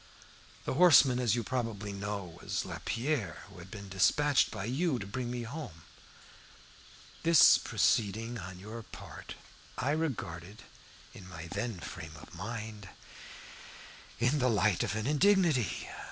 [0.65, 5.05] The horseman, as you probably know, was Lapierre, who had been despatched by you to
[5.05, 5.83] bring me home.
[7.21, 9.35] This proceeding on your part
[9.77, 10.63] I regarded,
[11.13, 12.89] in my then frame of mind,
[14.17, 15.87] in the light of an indignity.